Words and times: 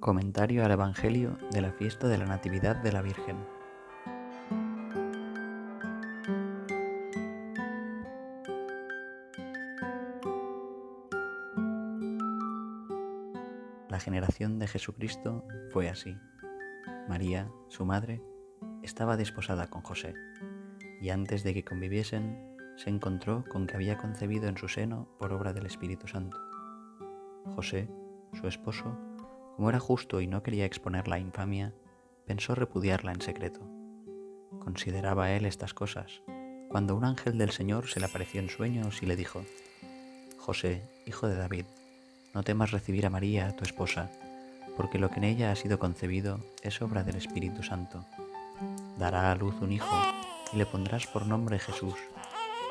Comentario 0.00 0.64
al 0.64 0.70
Evangelio 0.70 1.36
de 1.50 1.60
la 1.60 1.72
fiesta 1.72 2.06
de 2.06 2.18
la 2.18 2.24
Natividad 2.24 2.76
de 2.76 2.92
la 2.92 3.02
Virgen. 3.02 3.36
La 13.88 13.98
generación 13.98 14.60
de 14.60 14.68
Jesucristo 14.68 15.44
fue 15.72 15.88
así. 15.88 16.16
María, 17.08 17.50
su 17.66 17.84
madre, 17.84 18.22
estaba 18.82 19.16
desposada 19.16 19.68
con 19.68 19.82
José, 19.82 20.14
y 21.00 21.10
antes 21.10 21.42
de 21.42 21.54
que 21.54 21.64
conviviesen, 21.64 22.38
se 22.76 22.88
encontró 22.88 23.42
con 23.50 23.66
que 23.66 23.74
había 23.74 23.98
concebido 23.98 24.46
en 24.48 24.56
su 24.56 24.68
seno 24.68 25.08
por 25.18 25.32
obra 25.32 25.52
del 25.52 25.66
Espíritu 25.66 26.06
Santo. 26.06 26.38
José, 27.56 27.90
su 28.32 28.46
esposo, 28.46 28.96
como 29.58 29.70
era 29.70 29.80
justo 29.80 30.20
y 30.20 30.28
no 30.28 30.44
quería 30.44 30.66
exponer 30.66 31.08
la 31.08 31.18
infamia, 31.18 31.74
pensó 32.28 32.54
repudiarla 32.54 33.10
en 33.10 33.20
secreto. 33.20 33.58
Consideraba 34.60 35.32
él 35.32 35.46
estas 35.46 35.74
cosas, 35.74 36.22
cuando 36.68 36.94
un 36.94 37.04
ángel 37.04 37.38
del 37.38 37.50
Señor 37.50 37.88
se 37.88 37.98
le 37.98 38.06
apareció 38.06 38.40
en 38.40 38.50
sueños 38.50 39.02
y 39.02 39.06
le 39.06 39.16
dijo, 39.16 39.42
José, 40.38 40.84
hijo 41.06 41.26
de 41.26 41.34
David, 41.34 41.64
no 42.34 42.44
temas 42.44 42.70
recibir 42.70 43.04
a 43.04 43.10
María, 43.10 43.56
tu 43.56 43.64
esposa, 43.64 44.12
porque 44.76 45.00
lo 45.00 45.10
que 45.10 45.16
en 45.16 45.24
ella 45.24 45.50
ha 45.50 45.56
sido 45.56 45.80
concebido 45.80 46.38
es 46.62 46.80
obra 46.80 47.02
del 47.02 47.16
Espíritu 47.16 47.64
Santo. 47.64 48.04
Dará 48.96 49.32
a 49.32 49.34
luz 49.34 49.56
un 49.60 49.72
hijo 49.72 50.00
y 50.52 50.56
le 50.56 50.66
pondrás 50.66 51.08
por 51.08 51.26
nombre 51.26 51.58
Jesús, 51.58 51.96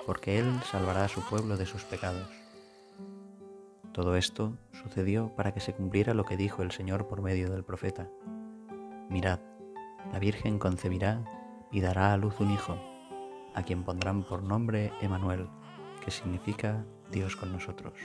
porque 0.05 0.39
él 0.39 0.57
salvará 0.71 1.03
a 1.03 1.09
su 1.09 1.19
pueblo 1.19 1.57
de 1.57 1.65
sus 1.65 1.83
pecados. 1.83 2.36
Todo 3.97 4.15
esto 4.15 4.55
sucedió 4.73 5.35
para 5.35 5.55
que 5.55 5.59
se 5.59 5.73
cumpliera 5.73 6.13
lo 6.13 6.23
que 6.23 6.37
dijo 6.37 6.61
el 6.61 6.69
Señor 6.69 7.07
por 7.07 7.23
medio 7.23 7.49
del 7.49 7.63
profeta. 7.63 8.07
Mirad, 9.09 9.39
la 10.13 10.19
Virgen 10.19 10.59
concebirá 10.59 11.25
y 11.71 11.81
dará 11.81 12.13
a 12.13 12.17
luz 12.17 12.39
un 12.39 12.51
hijo, 12.51 12.77
a 13.55 13.63
quien 13.63 13.83
pondrán 13.83 14.21
por 14.21 14.43
nombre 14.43 14.93
Emanuel, 15.01 15.49
que 16.05 16.11
significa 16.11 16.85
Dios 17.11 17.35
con 17.35 17.51
nosotros. 17.51 17.95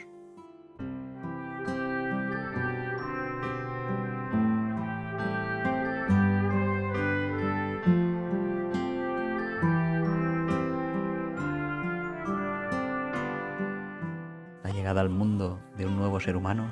Al 15.00 15.08
mundo 15.08 15.58
de 15.76 15.86
un 15.86 15.96
nuevo 15.96 16.20
ser 16.20 16.36
humano 16.36 16.70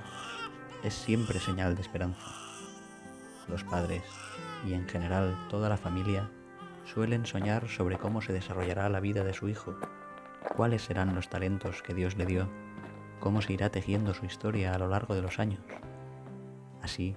es 0.83 0.95
siempre 0.95 1.41
señal 1.41 1.75
de 1.75 1.83
esperanza. 1.83 2.27
Los 3.49 3.65
padres 3.65 4.03
y 4.67 4.75
en 4.75 4.89
general 4.89 5.37
toda 5.49 5.69
la 5.69 5.77
familia 5.77 6.29
suelen 6.85 7.27
soñar 7.27 7.69
sobre 7.69 7.99
cómo 7.99 8.21
se 8.23 8.33
desarrollará 8.33 8.89
la 8.89 9.01
vida 9.01 9.25
de 9.25 9.35
su 9.35 9.49
hijo, 9.49 9.77
cuáles 10.57 10.83
serán 10.83 11.15
los 11.15 11.29
talentos 11.29 11.83
que 11.83 11.95
Dios 11.95 12.17
le 12.17 12.27
dio, 12.27 12.49
cómo 13.21 13.43
se 13.43 13.53
irá 13.53 13.71
tejiendo 13.71 14.15
su 14.15 14.27
historia 14.27 14.75
a 14.75 14.79
lo 14.79 14.89
largo 14.89 15.15
de 15.15 15.23
los 15.23 15.39
años. 15.39 15.61
Así, 16.83 17.15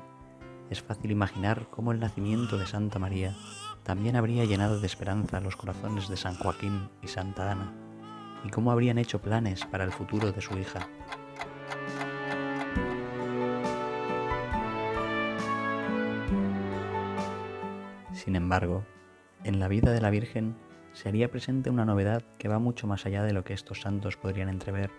es 0.70 0.82
fácil 0.82 1.12
imaginar 1.12 1.68
cómo 1.70 1.92
el 1.92 2.00
nacimiento 2.00 2.58
de 2.58 2.68
Santa 2.68 3.00
María 3.00 3.36
también 3.84 4.16
habría 4.16 4.46
llenado 4.46 4.80
de 4.80 4.88
esperanza 4.88 5.40
los 5.40 5.56
corazones 5.56 6.08
de 6.08 6.18
San 6.18 6.36
Joaquín 6.36 6.90
y 7.02 7.08
Santa 7.08 7.52
Ana 7.52 7.83
y 8.44 8.50
cómo 8.50 8.72
habrían 8.72 8.98
hecho 8.98 9.22
planes 9.22 9.66
para 9.66 9.84
el 9.84 9.92
futuro 9.92 10.32
de 10.32 10.42
su 10.42 10.58
hija. 10.58 10.88
Sin 18.14 18.36
embargo, 18.36 18.86
en 19.44 19.60
la 19.60 19.68
vida 19.68 19.92
de 19.92 20.00
la 20.00 20.10
Virgen 20.10 20.56
se 20.94 21.10
haría 21.10 21.30
presente 21.30 21.70
una 21.70 21.86
novedad 21.86 22.24
que 22.38 22.48
va 22.48 22.60
mucho 22.60 22.88
más 22.88 23.06
allá 23.06 23.24
de 23.24 23.34
lo 23.34 23.44
que 23.44 23.54
estos 23.54 23.82
santos 23.82 24.16
podrían 24.16 24.48
entrever, 24.48 24.92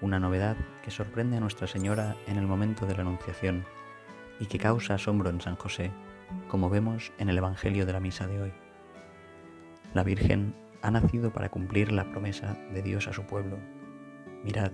una 0.00 0.18
novedad 0.18 0.56
que 0.82 0.90
sorprende 0.90 1.38
a 1.38 1.40
Nuestra 1.40 1.66
Señora 1.66 2.16
en 2.26 2.36
el 2.36 2.46
momento 2.46 2.84
de 2.84 2.94
la 2.94 3.02
Anunciación 3.02 3.64
y 4.38 4.46
que 4.46 4.58
causa 4.58 4.94
asombro 4.94 5.30
en 5.30 5.40
San 5.40 5.56
José, 5.56 5.90
como 6.48 6.68
vemos 6.68 7.12
en 7.18 7.30
el 7.30 7.38
Evangelio 7.38 7.86
de 7.86 7.92
la 7.92 8.00
Misa 8.00 8.26
de 8.26 8.42
hoy. 8.42 8.52
La 9.94 10.02
Virgen 10.02 10.54
ha 10.86 10.90
nacido 10.92 11.32
para 11.32 11.48
cumplir 11.48 11.90
la 11.90 12.08
promesa 12.12 12.56
de 12.72 12.80
Dios 12.80 13.08
a 13.08 13.12
su 13.12 13.26
pueblo. 13.26 13.58
Mirad, 14.44 14.70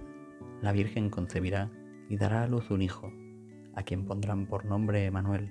la 0.60 0.70
Virgen 0.70 1.08
concebirá 1.08 1.70
y 2.10 2.18
dará 2.18 2.42
a 2.42 2.46
luz 2.46 2.70
un 2.70 2.82
hijo, 2.82 3.10
a 3.74 3.82
quien 3.82 4.04
pondrán 4.04 4.46
por 4.46 4.66
nombre 4.66 5.06
Emanuel, 5.06 5.50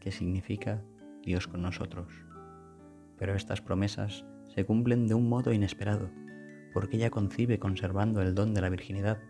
que 0.00 0.10
significa 0.10 0.82
Dios 1.22 1.46
con 1.46 1.62
nosotros. 1.62 2.12
Pero 3.18 3.36
estas 3.36 3.60
promesas 3.60 4.24
se 4.48 4.64
cumplen 4.64 5.06
de 5.06 5.14
un 5.14 5.28
modo 5.28 5.52
inesperado, 5.52 6.10
porque 6.74 6.96
ella 6.96 7.10
concibe 7.10 7.60
conservando 7.60 8.20
el 8.20 8.34
don 8.34 8.52
de 8.52 8.62
la 8.62 8.68
virginidad. 8.68 9.20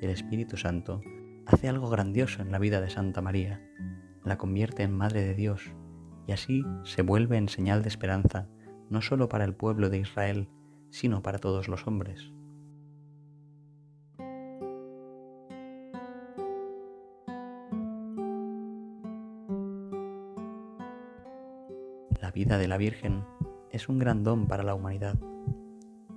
El 0.00 0.10
Espíritu 0.10 0.56
Santo 0.56 1.00
hace 1.44 1.68
algo 1.68 1.90
grandioso 1.90 2.40
en 2.40 2.52
la 2.52 2.60
vida 2.60 2.80
de 2.80 2.90
Santa 2.90 3.20
María, 3.20 3.60
la 4.24 4.38
convierte 4.38 4.84
en 4.84 4.96
Madre 4.96 5.24
de 5.24 5.34
Dios, 5.34 5.74
y 6.28 6.30
así 6.30 6.64
se 6.84 7.02
vuelve 7.02 7.36
en 7.36 7.48
señal 7.48 7.82
de 7.82 7.88
esperanza 7.88 8.48
no 8.90 9.02
solo 9.02 9.28
para 9.28 9.44
el 9.44 9.54
pueblo 9.54 9.90
de 9.90 9.98
Israel, 9.98 10.48
sino 10.90 11.22
para 11.22 11.38
todos 11.38 11.68
los 11.68 11.86
hombres. 11.86 12.32
La 22.20 22.30
vida 22.32 22.58
de 22.58 22.68
la 22.68 22.76
Virgen 22.76 23.24
es 23.70 23.88
un 23.88 23.98
gran 23.98 24.22
don 24.24 24.46
para 24.48 24.62
la 24.62 24.74
humanidad. 24.74 25.18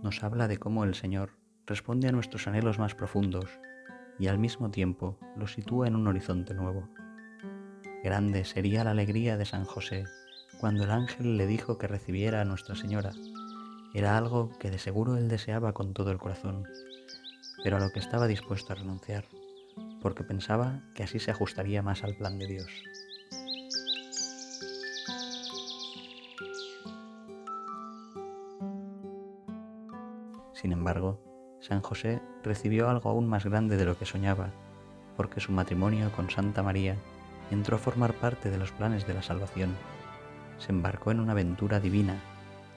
Nos 0.04 0.24
habla 0.24 0.48
de 0.48 0.58
cómo 0.58 0.84
el 0.84 0.96
Señor 0.96 1.32
responde 1.66 2.08
a 2.08 2.12
nuestros 2.12 2.48
anhelos 2.48 2.80
más 2.80 2.96
profundos 2.96 3.60
y 4.20 4.28
al 4.28 4.40
mismo 4.40 4.72
tiempo 4.72 5.18
los 5.36 5.54
sitúa 5.54 5.88
en 5.88 5.96
un 5.96 6.08
horizonte 6.08 6.54
nuevo. 6.54 6.90
Grande 8.04 8.46
sería 8.46 8.84
la 8.84 8.92
alegría 8.92 9.38
de 9.38 9.46
San 9.46 9.64
José 9.64 10.06
cuando 10.62 10.84
el 10.84 10.92
ángel 10.92 11.38
le 11.38 11.48
dijo 11.48 11.80
que 11.80 11.88
recibiera 11.88 12.40
a 12.40 12.46
Nuestra 12.46 12.76
Señora. 12.76 13.14
Era 13.96 14.16
algo 14.16 14.52
que 14.60 14.70
de 14.70 14.78
seguro 14.78 15.18
él 15.18 15.28
deseaba 15.28 15.74
con 15.74 15.96
todo 15.96 16.12
el 16.12 16.20
corazón, 16.20 16.68
pero 17.64 17.78
a 17.78 17.80
lo 17.80 17.90
que 17.92 17.98
estaba 17.98 18.28
dispuesto 18.28 18.72
a 18.72 18.76
renunciar, 18.76 19.26
porque 20.04 20.24
pensaba 20.24 20.84
que 20.94 21.02
así 21.02 21.18
se 21.18 21.32
ajustaría 21.32 21.82
más 21.82 22.04
al 22.04 22.16
plan 22.16 22.38
de 22.38 22.46
Dios. 22.46 22.70
Sin 30.54 30.74
embargo, 30.74 31.20
San 31.60 31.82
José 31.82 32.22
recibió 32.44 32.88
algo 32.88 33.10
aún 33.10 33.28
más 33.28 33.46
grande 33.46 33.78
de 33.78 33.86
lo 33.86 33.98
que 33.98 34.06
soñaba, 34.06 34.52
porque 35.18 35.40
su 35.40 35.52
matrimonio 35.52 36.12
con 36.12 36.30
Santa 36.30 36.62
María 36.62 36.98
entró 37.50 37.78
a 37.78 37.80
formar 37.80 38.14
parte 38.14 38.52
de 38.52 38.60
los 38.60 38.72
planes 38.72 39.08
de 39.08 39.16
la 39.16 39.24
salvación 39.24 39.76
se 40.62 40.72
embarcó 40.72 41.12
en 41.12 41.20
una 41.20 41.32
aventura 41.32 41.80
divina 41.80 42.22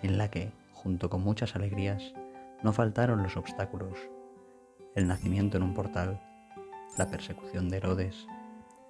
en 0.02 0.18
la 0.18 0.30
que, 0.30 0.52
junto 0.72 1.10
con 1.10 1.22
muchas 1.22 1.54
alegrías, 1.54 2.14
no 2.62 2.72
faltaron 2.72 3.22
los 3.22 3.36
obstáculos, 3.36 3.98
el 4.94 5.06
nacimiento 5.06 5.56
en 5.56 5.62
un 5.62 5.74
portal, 5.74 6.20
la 6.96 7.08
persecución 7.08 7.68
de 7.68 7.76
Herodes, 7.76 8.26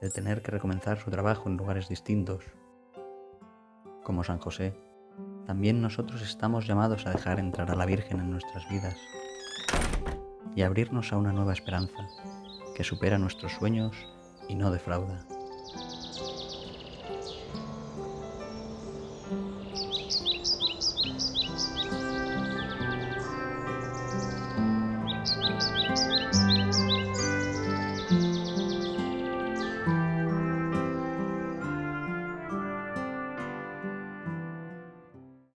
el 0.00 0.12
tener 0.12 0.43
que 0.43 0.53
recomenzar 0.53 0.99
su 0.99 1.10
trabajo 1.10 1.49
en 1.49 1.56
lugares 1.56 1.88
distintos. 1.88 2.44
Como 4.03 4.22
San 4.22 4.39
José, 4.39 4.78
también 5.47 5.80
nosotros 5.80 6.22
estamos 6.22 6.66
llamados 6.66 7.07
a 7.07 7.10
dejar 7.10 7.39
entrar 7.39 7.71
a 7.71 7.77
la 7.77 7.86
Virgen 7.86 8.21
en 8.21 8.30
nuestras 8.30 8.68
vidas 8.68 8.97
y 10.54 10.63
abrirnos 10.63 11.13
a 11.13 11.16
una 11.16 11.33
nueva 11.33 11.53
esperanza 11.53 12.09
que 12.77 12.84
supera 12.84 13.18
nuestros 13.18 13.53
sueños 13.53 13.97
y 14.48 14.54
no 14.54 14.71
defrauda. 14.71 15.27